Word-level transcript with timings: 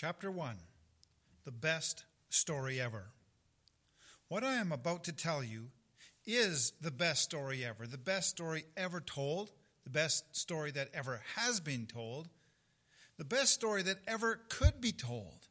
Chapter 0.00 0.30
1 0.30 0.56
The 1.44 1.52
Best 1.52 2.06
Story 2.30 2.80
Ever. 2.80 3.10
What 4.28 4.42
I 4.42 4.54
am 4.54 4.72
about 4.72 5.04
to 5.04 5.12
tell 5.12 5.44
you 5.44 5.72
is 6.24 6.72
the 6.80 6.90
best 6.90 7.22
story 7.22 7.66
ever, 7.66 7.86
the 7.86 7.98
best 7.98 8.30
story 8.30 8.64
ever 8.78 9.02
told, 9.02 9.50
the 9.84 9.90
best 9.90 10.34
story 10.34 10.70
that 10.70 10.88
ever 10.94 11.20
has 11.36 11.60
been 11.60 11.84
told, 11.84 12.30
the 13.18 13.26
best 13.26 13.52
story 13.52 13.82
that 13.82 13.98
ever 14.08 14.40
could 14.48 14.80
be 14.80 14.92
told. 14.92 15.48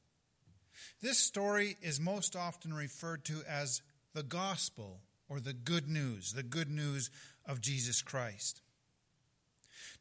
This 1.00 1.20
story 1.20 1.78
is 1.84 2.00
most 2.00 2.36
often 2.36 2.74
referred 2.74 3.26
to 3.26 3.44
as 3.48 3.84
the 4.16 4.24
gospel 4.24 5.02
or 5.28 5.40
the 5.40 5.54
good 5.54 5.88
news, 5.88 6.34
the 6.34 6.42
good 6.42 6.72
news 6.72 7.12
of 7.46 7.62
Jesus 7.62 8.02
Christ. 8.02 8.62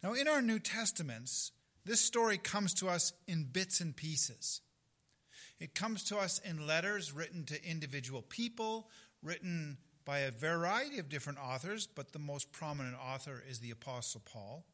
Now, 0.02 0.14
in 0.14 0.26
our 0.26 0.40
New 0.40 0.58
Testaments, 0.58 1.52
this 1.88 2.02
story 2.02 2.36
comes 2.36 2.74
to 2.74 2.88
us 2.88 3.14
in 3.26 3.44
bits 3.44 3.80
and 3.80 3.96
pieces. 3.96 4.60
It 5.58 5.74
comes 5.74 6.04
to 6.04 6.18
us 6.18 6.38
in 6.44 6.66
letters 6.66 7.12
written 7.12 7.44
to 7.46 7.64
individual 7.64 8.22
people, 8.22 8.90
written 9.22 9.78
by 10.04 10.18
a 10.18 10.30
variety 10.30 10.98
of 10.98 11.08
different 11.08 11.38
authors, 11.38 11.86
but 11.86 12.12
the 12.12 12.18
most 12.18 12.52
prominent 12.52 12.96
author 12.96 13.42
is 13.48 13.60
the 13.60 13.70
Apostle 13.70 14.22
Paul. 14.24 14.64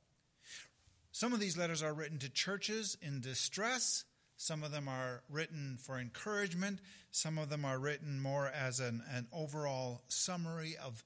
Some 1.12 1.32
of 1.32 1.38
these 1.38 1.56
letters 1.56 1.82
are 1.82 1.94
written 1.94 2.18
to 2.18 2.28
churches 2.28 2.98
in 3.00 3.20
distress. 3.20 4.04
Some 4.36 4.64
of 4.64 4.72
them 4.72 4.88
are 4.88 5.22
written 5.30 5.78
for 5.80 5.98
encouragement. 5.98 6.80
Some 7.12 7.38
of 7.38 7.48
them 7.48 7.64
are 7.64 7.78
written 7.78 8.20
more 8.20 8.48
as 8.48 8.80
an, 8.80 9.02
an 9.12 9.28
overall 9.32 10.02
summary 10.08 10.76
of 10.76 11.04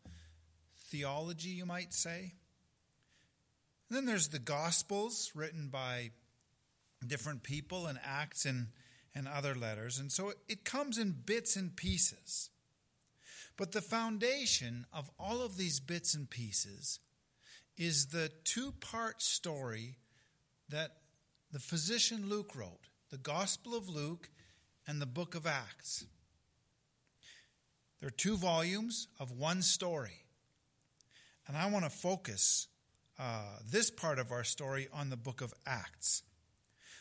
theology, 0.90 1.50
you 1.50 1.66
might 1.66 1.92
say. 1.92 2.32
And 3.88 3.97
then 3.97 4.06
there's 4.06 4.28
the 4.28 4.38
Gospels 4.38 5.33
written 5.34 5.69
by 5.69 6.10
different 7.06 7.42
people 7.42 7.87
and 7.87 7.98
Acts 8.05 8.45
and, 8.45 8.69
and 9.14 9.27
other 9.27 9.55
letters. 9.55 9.98
And 9.98 10.12
so 10.12 10.33
it 10.48 10.64
comes 10.64 10.98
in 10.98 11.22
bits 11.25 11.56
and 11.56 11.75
pieces. 11.75 12.50
But 13.56 13.72
the 13.72 13.80
foundation 13.80 14.86
of 14.92 15.11
all 15.19 15.42
of 15.42 15.56
these 15.56 15.80
bits 15.80 16.14
and 16.14 16.28
pieces 16.28 17.00
is 17.77 18.06
the 18.06 18.30
two 18.45 18.72
part 18.72 19.22
story 19.22 19.97
that 20.69 20.97
the 21.50 21.58
physician 21.58 22.28
Luke 22.28 22.55
wrote 22.55 22.89
the 23.11 23.19
Gospel 23.19 23.75
of 23.75 23.89
Luke 23.89 24.28
and 24.86 25.00
the 25.00 25.06
book 25.06 25.34
of 25.34 25.47
Acts. 25.47 26.05
There 28.00 28.08
are 28.08 28.11
two 28.11 28.36
volumes 28.36 29.08
of 29.19 29.33
one 29.33 29.62
story. 29.62 30.25
And 31.47 31.56
I 31.56 31.70
want 31.70 31.84
to 31.84 31.91
focus 31.91 32.69
uh, 33.19 33.58
this 33.69 33.91
part 33.91 34.19
of 34.19 34.30
our 34.30 34.44
story 34.44 34.88
on 34.92 35.11
the 35.11 35.16
book 35.16 35.41
of 35.41 35.52
Acts. 35.66 36.22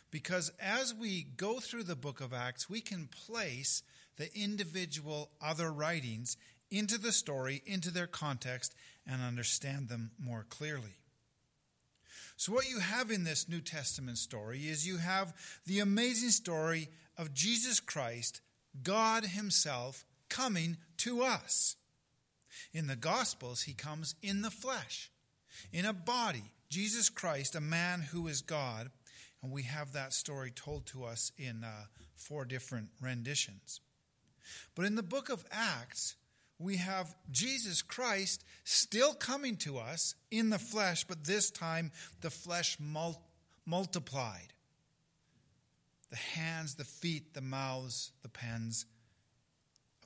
Because 0.09 0.51
as 0.59 0.93
we 0.93 1.23
go 1.23 1.59
through 1.59 1.83
the 1.83 1.95
book 1.95 2.21
of 2.21 2.33
Acts, 2.33 2.69
we 2.69 2.81
can 2.81 3.07
place 3.07 3.83
the 4.17 4.33
individual 4.35 5.29
other 5.41 5.71
writings 5.71 6.37
into 6.71 6.97
the 6.97 7.11
story, 7.11 7.61
into 7.65 7.91
their 7.91 8.07
context, 8.07 8.73
and 9.05 9.21
understand 9.21 9.89
them 9.89 10.11
more 10.19 10.45
clearly. 10.49 10.97
So, 12.35 12.53
what 12.53 12.69
you 12.69 12.79
have 12.79 13.09
in 13.09 13.23
this 13.23 13.49
New 13.49 13.61
Testament 13.61 14.17
story 14.17 14.67
is 14.67 14.87
you 14.87 14.97
have 14.97 15.33
the 15.65 15.79
amazing 15.79 16.29
story 16.29 16.89
of 17.17 17.33
Jesus 17.33 17.79
Christ, 17.79 18.41
God 18.83 19.25
Himself, 19.25 20.05
coming 20.29 20.77
to 20.97 21.23
us. 21.23 21.75
In 22.73 22.87
the 22.87 22.95
Gospels, 22.95 23.63
He 23.63 23.73
comes 23.73 24.15
in 24.21 24.41
the 24.41 24.51
flesh 24.51 25.11
in 25.71 25.85
a 25.85 25.93
body, 25.93 26.51
Jesus 26.69 27.09
Christ, 27.09 27.55
a 27.55 27.61
man 27.61 28.01
who 28.01 28.27
is 28.27 28.41
God. 28.41 28.89
And 29.41 29.51
we 29.51 29.63
have 29.63 29.93
that 29.93 30.13
story 30.13 30.51
told 30.51 30.85
to 30.87 31.03
us 31.03 31.31
in 31.37 31.63
uh, 31.63 31.85
four 32.15 32.43
different 32.45 32.89
renditions. 33.01 33.81
But 34.75 34.85
in 34.85 34.95
the 34.95 35.03
book 35.03 35.29
of 35.29 35.45
Acts, 35.51 36.15
we 36.59 36.77
have 36.77 37.15
Jesus 37.31 37.81
Christ 37.81 38.43
still 38.63 39.13
coming 39.13 39.57
to 39.57 39.77
us 39.77 40.15
in 40.31 40.49
the 40.49 40.59
flesh, 40.59 41.03
but 41.03 41.25
this 41.25 41.51
time 41.51 41.91
the 42.21 42.31
flesh 42.31 42.77
mul- 42.79 43.21
multiplied. 43.65 44.53
The 46.09 46.15
hands, 46.15 46.75
the 46.75 46.85
feet, 46.85 47.33
the 47.33 47.41
mouths, 47.41 48.11
the 48.23 48.29
pens 48.29 48.85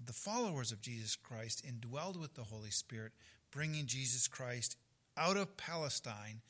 of 0.01 0.07
the 0.07 0.13
followers 0.13 0.71
of 0.71 0.81
Jesus 0.81 1.15
Christ 1.15 1.63
indwelled 1.65 2.19
with 2.19 2.33
the 2.33 2.43
Holy 2.43 2.71
Spirit, 2.71 3.11
bringing 3.51 3.85
Jesus 3.85 4.27
Christ 4.27 4.75
out 5.21 5.37
of 5.37 5.55
Palestine 5.55 6.41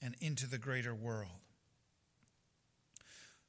and 0.00 0.14
into 0.20 0.46
the 0.46 0.58
greater 0.58 0.94
world. 0.94 1.40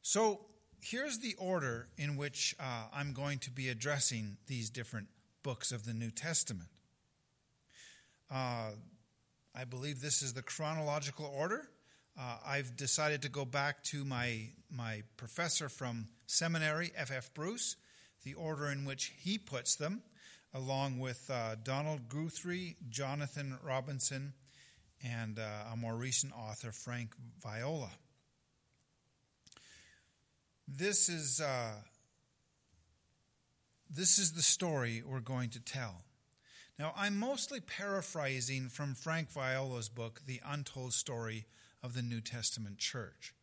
So 0.01 0.41
here's 0.81 1.19
the 1.19 1.35
order 1.38 1.89
in 1.97 2.17
which 2.17 2.56
uh, 2.59 2.85
I'm 2.91 3.13
going 3.13 3.38
to 3.39 3.51
be 3.51 3.69
addressing 3.69 4.38
these 4.47 4.72
different 4.72 5.07
books 5.44 5.72
of 5.72 5.85
the 5.85 5.94
New 5.94 6.09
Testament. 6.09 6.69
Uh, 8.31 8.72
I 9.56 9.63
believe 9.69 10.01
this 10.01 10.23
is 10.23 10.33
the 10.33 10.41
chronological 10.41 11.25
order. 11.25 11.69
Uh, 12.19 12.38
I've 12.45 12.75
decided 12.75 13.22
to 13.22 13.29
go 13.29 13.45
back 13.45 13.83
to 13.85 14.03
my, 14.03 14.50
my 14.72 15.03
professor 15.17 15.69
from 15.69 16.07
seminary, 16.25 16.91
F.F. 16.95 17.17
F. 17.17 17.33
Bruce, 17.35 17.75
the 18.23 18.33
order 18.33 18.69
in 18.69 18.85
which 18.85 19.13
he 19.19 19.38
puts 19.38 19.75
them, 19.75 20.01
along 20.51 21.00
with 21.00 21.29
uh, 21.29 21.56
Donald 21.63 22.09
Guthrie, 22.09 22.75
Jonathan 22.89 23.59
Robinson, 23.63 24.33
and 25.03 25.38
uh, 25.38 25.74
a 25.74 25.75
more 25.75 25.96
recent 25.96 26.34
author, 26.34 26.72
Frank 26.72 27.12
Viola. 27.41 27.91
This 30.68 31.09
is, 31.09 31.41
uh, 31.41 31.74
this 33.90 34.18
is 34.18 34.31
the 34.31 34.42
story 34.42 35.03
we're 35.06 35.19
going 35.19 35.50
to 35.50 35.59
tell. 35.59 36.03
Now, 36.80 36.94
I'm 36.97 37.18
mostly 37.18 37.59
paraphrasing 37.59 38.69
from 38.69 38.96
Frank 38.96 39.30
Viola's 39.30 39.90
book, 39.90 40.22
The 40.25 40.42
Untold 40.46 40.94
Story 40.94 41.46
of 41.84 41.94
the 41.94 42.02
New 42.02 42.22
Testament 42.22 42.78
Church. 42.78 43.34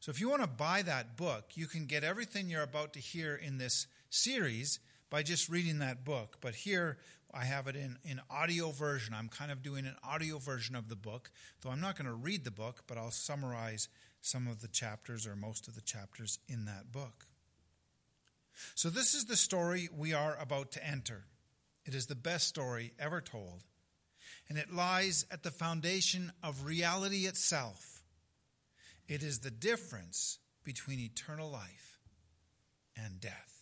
So, 0.00 0.10
if 0.10 0.20
you 0.20 0.28
want 0.28 0.42
to 0.42 0.48
buy 0.48 0.82
that 0.82 1.16
book, 1.16 1.52
you 1.54 1.66
can 1.66 1.86
get 1.86 2.04
everything 2.04 2.48
you're 2.48 2.62
about 2.62 2.92
to 2.92 3.00
hear 3.00 3.34
in 3.34 3.58
this 3.58 3.86
series 4.10 4.78
by 5.10 5.22
just 5.22 5.48
reading 5.48 5.78
that 5.78 6.04
book. 6.04 6.36
But 6.40 6.54
here, 6.54 6.98
I 7.36 7.44
have 7.44 7.66
it 7.66 7.76
in, 7.76 7.98
in 8.02 8.20
audio 8.30 8.70
version. 8.70 9.12
I'm 9.12 9.28
kind 9.28 9.52
of 9.52 9.62
doing 9.62 9.84
an 9.84 9.96
audio 10.02 10.38
version 10.38 10.74
of 10.74 10.88
the 10.88 10.96
book, 10.96 11.30
though 11.60 11.68
I'm 11.68 11.80
not 11.80 11.96
going 11.96 12.06
to 12.06 12.14
read 12.14 12.44
the 12.44 12.50
book, 12.50 12.84
but 12.86 12.96
I'll 12.96 13.10
summarize 13.10 13.88
some 14.22 14.46
of 14.46 14.62
the 14.62 14.68
chapters 14.68 15.26
or 15.26 15.36
most 15.36 15.68
of 15.68 15.74
the 15.74 15.82
chapters 15.82 16.38
in 16.48 16.64
that 16.64 16.90
book. 16.90 17.26
So, 18.74 18.88
this 18.88 19.14
is 19.14 19.26
the 19.26 19.36
story 19.36 19.90
we 19.94 20.14
are 20.14 20.34
about 20.40 20.72
to 20.72 20.86
enter. 20.86 21.24
It 21.84 21.94
is 21.94 22.06
the 22.06 22.14
best 22.14 22.48
story 22.48 22.94
ever 22.98 23.20
told, 23.20 23.64
and 24.48 24.56
it 24.56 24.72
lies 24.72 25.26
at 25.30 25.42
the 25.42 25.50
foundation 25.50 26.32
of 26.42 26.64
reality 26.64 27.26
itself. 27.26 28.02
It 29.08 29.22
is 29.22 29.40
the 29.40 29.50
difference 29.50 30.38
between 30.64 31.00
eternal 31.00 31.50
life 31.50 31.98
and 32.96 33.20
death. 33.20 33.55